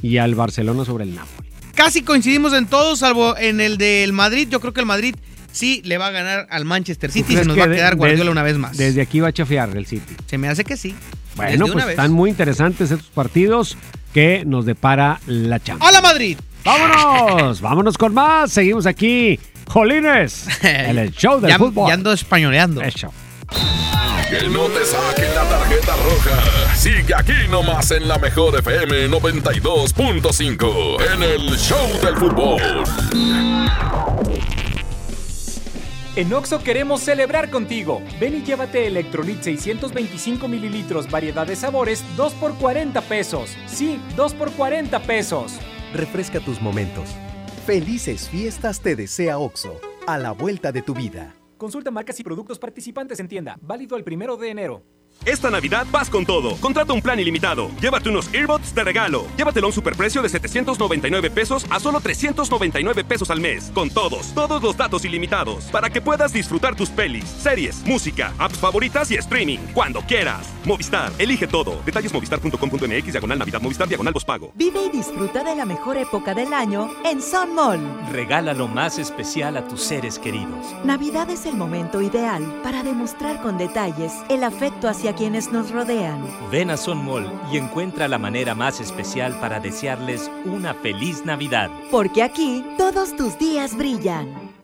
[0.00, 1.48] Y al Barcelona sobre el Napoli.
[1.74, 4.48] Casi coincidimos en todos, salvo en el del Madrid.
[4.50, 5.14] Yo creo que el Madrid
[5.52, 7.96] sí le va a ganar al Manchester ¿Tú City y se nos va a quedar
[7.96, 8.76] Guardiola de- una vez más.
[8.76, 10.14] Desde aquí va a chafear el City.
[10.26, 10.94] Se me hace que sí.
[11.36, 13.76] Bueno, Desde pues están muy interesantes estos partidos
[14.12, 15.90] que nos depara la Champions.
[15.90, 16.38] ¡Hola Madrid!
[16.64, 17.60] ¡Vámonos!
[17.60, 18.52] ¡Vámonos con más!
[18.52, 19.38] Seguimos aquí,
[19.68, 21.88] Jolines, en el show del ya, fútbol.
[21.88, 22.80] ya ando españoleando.
[22.82, 23.12] Eso.
[24.30, 26.74] Que no te saquen la tarjeta roja.
[26.74, 32.60] Sigue aquí nomás en la mejor FM 92.5 en el Show del Fútbol.
[36.16, 38.00] En Oxo queremos celebrar contigo.
[38.20, 43.50] Ven y llévate Electrolit 625 mililitros, variedad de sabores, 2 por 40 pesos.
[43.66, 45.54] Sí, 2 por 40 pesos.
[45.92, 47.08] Refresca tus momentos.
[47.66, 51.34] Felices fiestas te desea OXO, a la vuelta de tu vida.
[51.56, 53.56] Consulta marcas y productos participantes en tienda.
[53.62, 54.82] Válido el primero de enero.
[55.24, 56.56] Esta Navidad vas con todo.
[56.56, 57.70] Contrata un plan ilimitado.
[57.80, 59.26] Llévate unos earbuds de regalo.
[59.36, 63.70] Llévatelo a un superprecio de 799 pesos a solo 399 pesos al mes.
[63.74, 65.64] Con todos, todos los datos ilimitados.
[65.66, 69.58] Para que puedas disfrutar tus pelis, series, música, apps favoritas y streaming.
[69.74, 70.46] Cuando quieras.
[70.64, 71.82] Movistar, elige todo.
[71.84, 74.52] Detalles movistar.com.mx, diagonal Navidad, Movistar, diagonal pago.
[74.54, 77.80] Vive y disfruta de la mejor época del año en Sun Mall.
[78.12, 80.66] Regala lo más especial a tus seres queridos.
[80.84, 86.26] Navidad es el momento ideal para demostrar con detalles el afecto hacia quienes nos rodean.
[86.50, 91.70] Ven a Sun Mall y encuentra la manera más especial para desearles una feliz Navidad.
[91.90, 94.54] Porque aquí todos tus días brillan.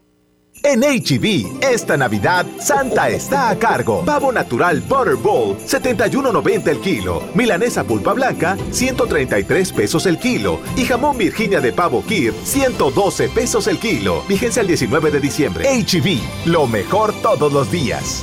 [0.63, 4.05] En HB, esta Navidad, Santa está a cargo.
[4.05, 7.23] Pavo natural Butterball, 71.90 el kilo.
[7.35, 10.61] Milanesa pulpa blanca, 133 pesos el kilo.
[10.77, 14.23] Y jamón Virginia de pavo Kir, 112 pesos el kilo.
[14.29, 15.65] Vigencia el 19 de diciembre.
[15.67, 18.23] HB, lo mejor todos los días.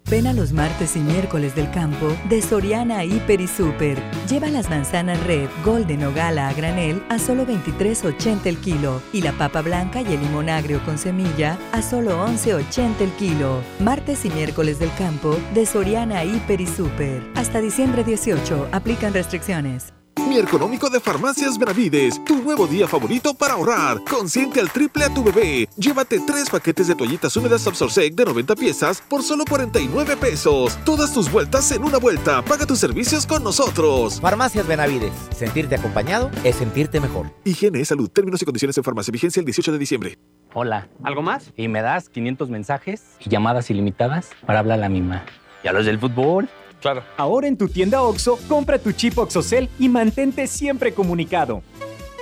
[0.11, 3.97] Ven a los martes y miércoles del campo de Soriana Hiper y Super.
[4.27, 9.21] Lleva las manzanas red, golden o gala a granel a solo 23.80 el kilo y
[9.21, 13.61] la papa blanca y el limón agrio con semilla a solo 11.80 el kilo.
[13.79, 17.23] Martes y miércoles del campo de Soriana Hiper y Super.
[17.35, 19.93] Hasta diciembre 18 aplican restricciones.
[20.17, 24.01] Mi económico de Farmacias Benavides, tu nuevo día favorito para ahorrar.
[24.09, 25.67] Consiente al triple a tu bebé.
[25.77, 30.77] Llévate tres paquetes de toallitas húmedas Absorsec de 90 piezas por solo 49 pesos.
[30.85, 32.41] Todas tus vueltas en una vuelta.
[32.43, 34.19] Paga tus servicios con nosotros.
[34.21, 35.13] Farmacias Benavides.
[35.35, 37.27] Sentirte acompañado es sentirte mejor.
[37.43, 39.11] Higiene, salud, términos y condiciones en farmacia.
[39.11, 40.17] Vigencia el 18 de diciembre.
[40.53, 40.89] Hola.
[41.03, 41.51] ¿Algo más?
[41.55, 45.23] Y me das 500 mensajes y llamadas ilimitadas para hablar a la misma.
[45.63, 46.49] ¿Y a los del fútbol?
[46.81, 47.03] Claro.
[47.17, 51.61] Ahora en tu tienda OXO, compra tu chip OXOCEL y mantente siempre comunicado.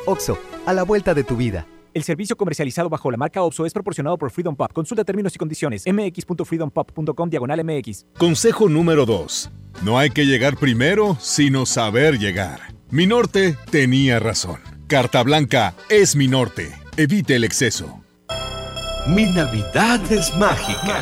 [0.05, 1.65] OXO, a la vuelta de tu vida.
[1.93, 4.71] El servicio comercializado bajo la marca OXO es proporcionado por Freedom Pop.
[4.73, 5.83] Consulta términos y condiciones.
[5.87, 8.05] mx.freedompop.com diagonal mx.
[8.17, 9.49] Consejo número 2.
[9.83, 12.59] No hay que llegar primero, sino saber llegar.
[12.91, 14.59] Mi norte tenía razón.
[14.87, 16.71] Carta Blanca es mi norte.
[16.97, 18.01] Evite el exceso.
[19.07, 21.01] Mi Navidad es mágica.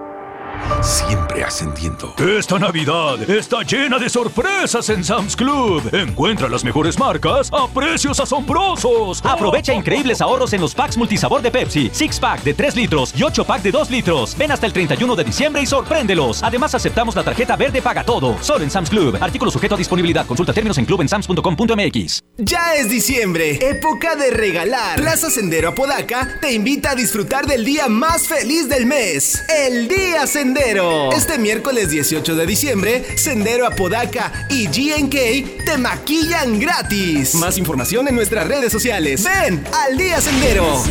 [0.81, 2.15] Siempre ascendiendo.
[2.17, 5.87] Esta Navidad está llena de sorpresas en Sam's Club.
[5.93, 9.23] Encuentra las mejores marcas a precios asombrosos.
[9.23, 13.21] Aprovecha increíbles ahorros en los packs multisabor de Pepsi, Six Pack de 3 litros y
[13.21, 14.35] 8 pack de 2 litros.
[14.35, 16.41] Ven hasta el 31 de diciembre y sorpréndelos.
[16.41, 18.35] Además, aceptamos la tarjeta verde Paga Todo.
[18.41, 19.17] Solo en Sam's Club.
[19.21, 20.25] Artículo sujeto a disponibilidad.
[20.25, 22.23] Consulta términos en clubensams.com.mx.
[22.37, 24.95] Ya es diciembre, época de regalar.
[24.95, 30.25] Plaza Sendero Apodaca te invita a disfrutar del día más feliz del mes, el Día
[30.25, 30.70] Sendero.
[30.71, 37.35] Este miércoles 18 de diciembre, Sendero Apodaca y GNK te maquillan gratis.
[37.35, 39.23] Más información en nuestras redes sociales.
[39.23, 40.81] Ven al Día Sendero.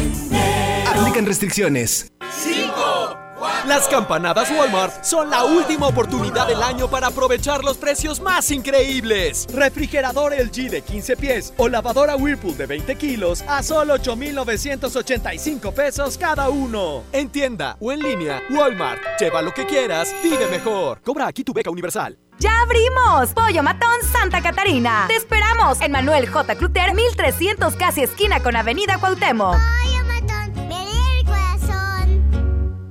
[0.86, 2.12] Aplican restricciones.
[2.42, 3.19] 5.
[3.66, 9.46] Las campanadas Walmart son la última oportunidad del año para aprovechar los precios más increíbles.
[9.52, 16.18] Refrigerador LG de 15 pies o lavadora Whirlpool de 20 kilos a solo 8,985 pesos
[16.18, 17.04] cada uno.
[17.12, 19.00] En tienda o en línea, Walmart.
[19.18, 21.00] Lleva lo que quieras, vive mejor.
[21.02, 22.18] Cobra aquí tu beca universal.
[22.38, 23.34] ¡Ya abrimos!
[23.34, 25.04] Pollo Matón Santa Catarina.
[25.08, 26.56] Te esperamos en Manuel J.
[26.56, 29.56] Cluter, 1300 casi esquina con Avenida Cuauhtémoc.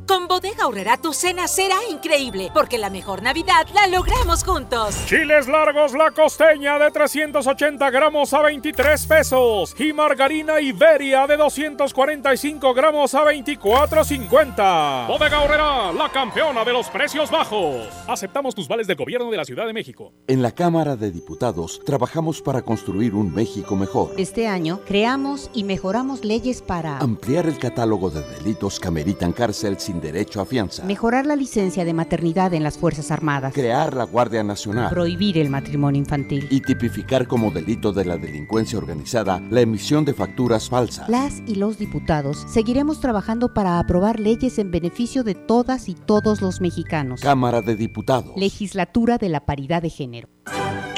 [0.10, 4.96] Con Bodega Horrera tu cena será increíble, porque la mejor Navidad la logramos juntos.
[5.06, 12.74] Chiles largos la costeña de 380 gramos a 23 pesos y margarina Iberia de 245
[12.74, 15.06] gramos a 24.50.
[15.06, 17.88] Bodega Horrera, la campeona de los precios bajos.
[18.08, 20.12] Aceptamos tus vales del gobierno de la Ciudad de México.
[20.26, 24.16] En la Cámara de Diputados trabajamos para construir un México mejor.
[24.18, 29.80] Este año creamos y mejoramos leyes para ampliar el catálogo de delitos que ameritan cárcel
[29.80, 30.84] sin derecho derecho a fianza.
[30.84, 33.54] Mejorar la licencia de maternidad en las Fuerzas Armadas.
[33.54, 34.90] Crear la Guardia Nacional.
[34.90, 36.48] Prohibir el matrimonio infantil.
[36.50, 41.08] Y tipificar como delito de la delincuencia organizada la emisión de facturas falsas.
[41.08, 46.42] Las y los diputados seguiremos trabajando para aprobar leyes en beneficio de todas y todos
[46.42, 47.22] los mexicanos.
[47.22, 48.34] Cámara de Diputados.
[48.36, 50.28] Legislatura de la Paridad de Género.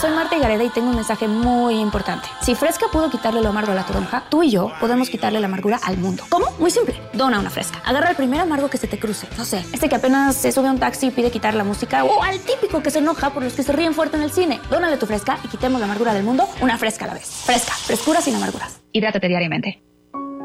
[0.00, 2.28] Soy Marta Gareda y tengo un mensaje muy importante.
[2.40, 5.46] Si Fresca pudo quitarle lo amargo a la toronja, tú y yo podemos quitarle la
[5.46, 6.22] amargura al mundo.
[6.28, 6.46] ¿Cómo?
[6.60, 6.94] Muy simple.
[7.14, 7.82] Dona una Fresca.
[7.84, 9.26] Agarra el primer amargo que se te cruce.
[9.36, 12.04] No sé, este que apenas se sube a un taxi y pide quitar la música
[12.04, 14.60] o al típico que se enoja por los que se ríen fuerte en el cine.
[14.70, 17.26] Dónale tu Fresca y quitemos la amargura del mundo una Fresca a la vez.
[17.44, 17.72] Fresca.
[17.72, 18.80] Frescura sin amarguras.
[18.92, 19.82] Hidrátate diariamente.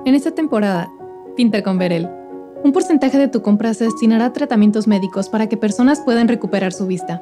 [0.05, 0.89] En esta temporada,
[1.35, 2.09] pinta con Verel.
[2.63, 6.73] Un porcentaje de tu compra se destinará a tratamientos médicos para que personas puedan recuperar
[6.73, 7.21] su vista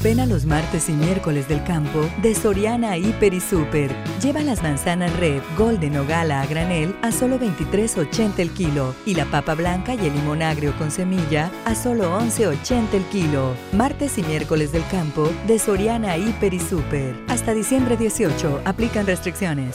[0.00, 3.90] Ven a los martes y miércoles del campo de Soriana Hiper y Super.
[4.22, 9.16] Lleva las manzanas Red, Golden o Gala a granel a solo 23.80 el kilo y
[9.16, 13.56] la papa blanca y el limón agrio con semilla a solo 11.80 el kilo.
[13.72, 17.16] Martes y miércoles del campo de Soriana Hiper y Super.
[17.26, 19.74] Hasta diciembre 18 aplican restricciones.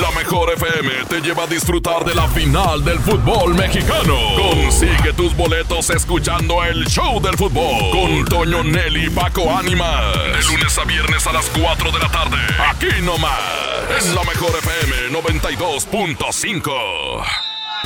[0.00, 4.16] La mejor FM te lleva a disfrutar de la final del fútbol mexicano.
[4.36, 10.84] Consigue tus boletos escuchando el show del fútbol con Toño Nelly Paco De lunes a
[10.84, 12.38] viernes a las 4 de la tarde.
[12.70, 13.38] Aquí nomás.
[14.02, 16.72] En la mejor FM 92.5.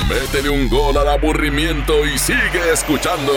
[0.07, 3.33] Métele un gol al aburrimiento y sigue escuchando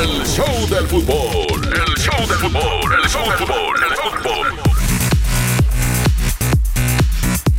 [0.00, 1.70] el show del fútbol.
[1.70, 2.94] El show del fútbol.
[2.94, 3.76] El show del fútbol.
[3.86, 4.46] El fútbol.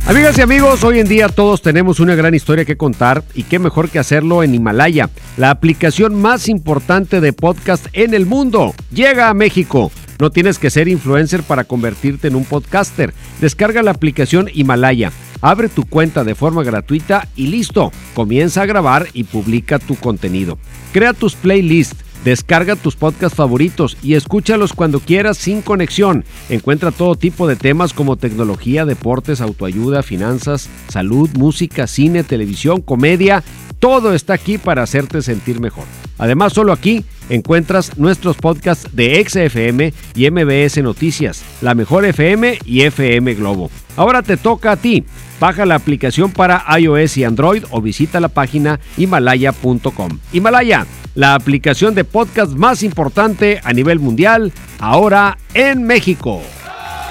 [0.06, 3.60] Amigas y amigos, hoy en día todos tenemos una gran historia que contar y qué
[3.60, 8.74] mejor que hacerlo en Himalaya, la aplicación más importante de podcast en el mundo.
[8.90, 9.92] Llega a México.
[10.18, 13.12] No tienes que ser influencer para convertirte en un podcaster.
[13.40, 17.92] Descarga la aplicación Himalaya, abre tu cuenta de forma gratuita y listo.
[18.14, 20.58] Comienza a grabar y publica tu contenido.
[20.92, 22.03] Crea tus playlists.
[22.24, 26.24] Descarga tus podcasts favoritos y escúchalos cuando quieras sin conexión.
[26.48, 33.44] Encuentra todo tipo de temas como tecnología, deportes, autoayuda, finanzas, salud, música, cine, televisión, comedia.
[33.78, 35.84] Todo está aquí para hacerte sentir mejor.
[36.16, 42.82] Además, solo aquí encuentras nuestros podcasts de XFM y MBS Noticias, La Mejor FM y
[42.82, 43.70] FM Globo.
[43.96, 45.04] Ahora te toca a ti.
[45.40, 50.18] Baja la aplicación para iOS y Android o visita la página himalaya.com.
[50.32, 56.42] Himalaya, la aplicación de podcast más importante a nivel mundial, ahora en México.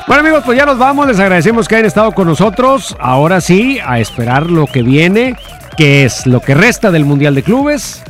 [0.08, 2.96] Bueno amigos, pues ya nos vamos, les agradecemos que hayan estado con nosotros.
[3.00, 5.36] Ahora sí, a esperar lo que viene,
[5.78, 8.04] que es lo que resta del Mundial de Clubes,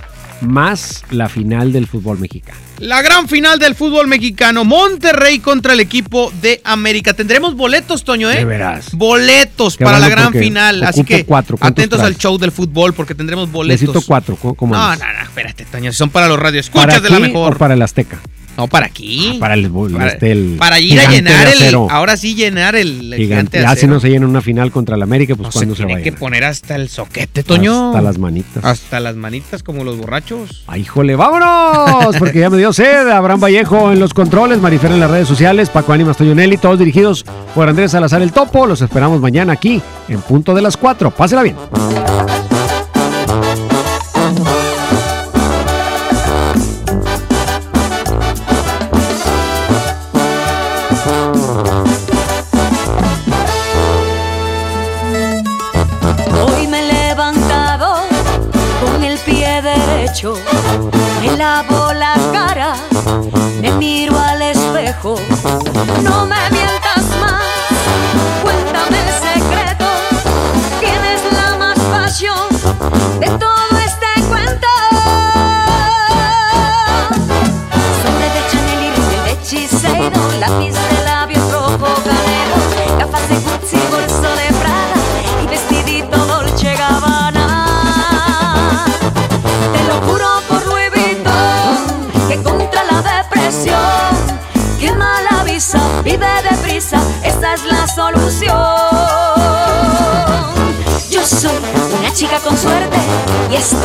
[0.43, 2.57] más la final del fútbol mexicano.
[2.79, 7.13] La gran final del fútbol mexicano, Monterrey contra el equipo de América.
[7.13, 8.37] Tendremos boletos, Toño, ¿eh?
[8.37, 8.93] De veras.
[8.93, 10.83] Boletos Qué para la gran final.
[10.83, 11.57] Así que cuatro.
[11.57, 13.81] ¿Cuántos atentos al show del fútbol porque tendremos boletos.
[13.81, 15.93] Necesito cuatro, ¿cómo- No, no, no, espérate, Toño.
[15.93, 17.53] Son para los ¿Para radioescuchas de la mejor.
[17.55, 18.19] o para el Azteca?
[18.57, 19.37] No, para aquí.
[19.39, 21.75] Para el, Para- este, el Para ir a llenar el.
[21.89, 23.57] Ahora sí, llenar el, Gigante.
[23.59, 23.93] Ya si acero.
[23.93, 26.03] no se llena una final contra el América, pues No, cuando se, tiene vaya.
[26.03, 27.89] que poner hasta el soquete, Toño.
[27.89, 28.63] Hasta las manitas.
[28.63, 30.63] Hasta las manitas como los borrachos.
[30.67, 33.07] Ay, híjole, vámonos, porque ya me dio sed.
[33.09, 36.77] Abraham Vallejo en los controles, Marifer en las redes sociales, Paco Ánimas, Toño Nelly, todos
[36.77, 37.25] dirigidos
[37.55, 38.67] por Andrés Salazar el Topo.
[38.67, 41.09] Los esperamos mañana aquí en punto de las 4.
[41.11, 41.55] Pásela bien.
[60.13, 62.75] Me lavo la cara,
[63.59, 65.15] me miro al espejo.
[66.03, 67.41] No me mientas más,
[68.43, 69.85] cuéntame el secreto.
[70.79, 72.47] Tienes la más pasión
[73.19, 74.67] de todo este cuento.
[78.03, 80.82] Sobre de Chanel y de Shiseido, lápiz de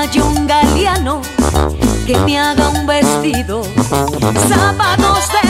[0.00, 1.20] a John Galeano
[2.06, 3.62] que me haga un vestido,
[4.48, 5.49] zapatos de